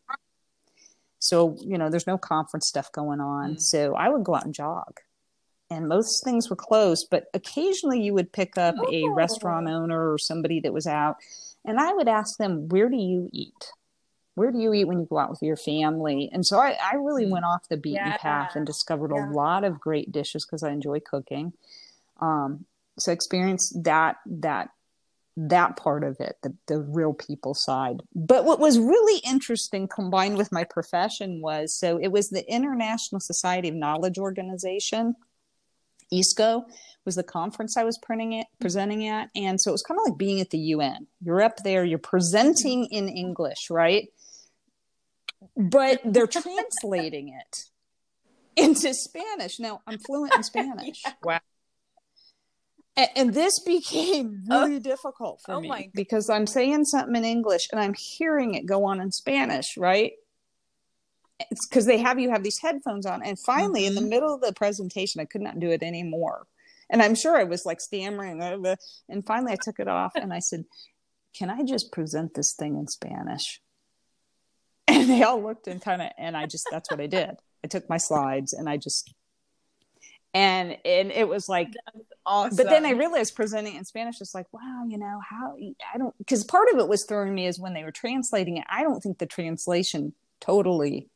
[1.19, 3.53] So, you know, there's no conference stuff going on.
[3.53, 3.59] Mm-hmm.
[3.59, 5.01] So I would go out and jog
[5.71, 8.93] and most things were closed, but occasionally you would pick up oh.
[8.93, 11.17] a restaurant owner or somebody that was out
[11.65, 13.73] and I would ask them, where do you eat?
[14.35, 16.29] Where do you eat when you go out with your family?
[16.33, 17.31] And so I, I really mm.
[17.31, 18.17] went off the beaten yeah.
[18.17, 19.31] path and discovered yeah.
[19.31, 21.53] a lot of great dishes because I enjoy cooking.
[22.21, 22.65] Um,
[22.99, 24.71] so experience that that
[25.37, 28.03] that part of it, the, the real people side.
[28.15, 33.21] But what was really interesting combined with my profession was so it was the International
[33.21, 35.17] Society of Knowledge Organization,
[36.13, 36.65] ISKO,
[37.05, 39.31] was the conference I was printing it, presenting at.
[39.35, 41.07] And so it was kind of like being at the UN.
[41.21, 44.09] You're up there, you're presenting in English, right?
[45.57, 47.65] But they're translating it
[48.57, 49.59] into Spanish.
[49.59, 51.03] Now I'm fluent in Spanish.
[51.07, 51.13] yeah.
[51.23, 51.41] Wow.
[52.97, 54.79] And, and, this became really oh.
[54.79, 58.85] difficult for oh me because I'm saying something in English and I'm hearing it go
[58.85, 60.13] on in Spanish, right?
[61.51, 63.25] It's because they have you have these headphones on.
[63.25, 63.89] And finally, mm-hmm.
[63.89, 64.11] in the mm-hmm.
[64.11, 66.47] middle of the presentation, I could not do it anymore
[66.91, 68.43] and I'm sure I was like stammering.
[69.09, 70.65] And finally, I took it off and I said,
[71.37, 73.61] "Can I just present this thing in Spanish?"
[75.05, 77.37] And they all looked and kind of, and I just that's what I did.
[77.63, 79.13] I took my slides and I just
[80.33, 81.73] and and it was like
[82.25, 82.57] awesome.
[82.57, 85.57] But then I realized presenting in Spanish is like, wow, you know how
[85.93, 88.65] I don't because part of it was throwing me is when they were translating it.
[88.69, 91.09] I don't think the translation totally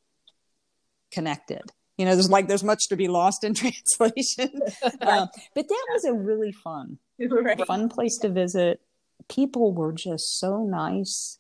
[1.10, 1.62] connected
[1.96, 4.50] you know there's like there's much to be lost in translation
[4.82, 7.66] uh, but that was a really fun right.
[7.66, 8.80] fun place to visit
[9.28, 11.37] people were just so nice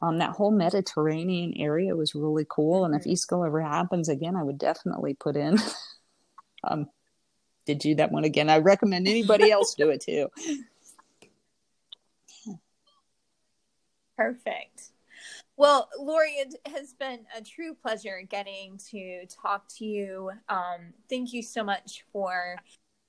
[0.00, 3.44] um, that whole mediterranean area was really cool and if mm-hmm.
[3.44, 5.56] Ever happens again i would definitely put in
[6.64, 6.88] um,
[7.66, 10.28] did you that one again i recommend anybody else do it too
[14.16, 14.90] perfect
[15.58, 20.30] well, Laurie, it has been a true pleasure getting to talk to you.
[20.48, 22.54] Um, thank you so much for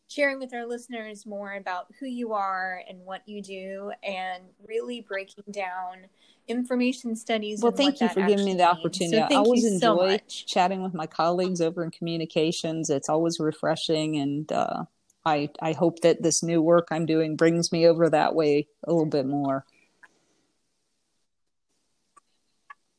[0.07, 5.01] sharing with our listeners more about who you are and what you do, and really
[5.07, 6.07] breaking down
[6.49, 7.61] information studies.
[7.61, 9.17] Well, thank you for giving me the opportunity.
[9.17, 12.89] So I always enjoy so chatting with my colleagues over in communications.
[12.89, 14.83] It's always refreshing, and uh,
[15.25, 18.91] I I hope that this new work I'm doing brings me over that way a
[18.91, 19.65] little bit more.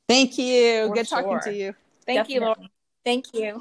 [0.08, 0.88] Thank you.
[0.88, 1.22] For Good sure.
[1.22, 1.74] talking to you.
[2.06, 2.34] Thank Definitely.
[2.34, 2.70] you, Laurie.
[3.04, 3.60] Thank you.